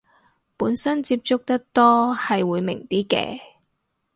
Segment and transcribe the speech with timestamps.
[0.57, 3.39] 本身接觸得多係會明啲嘅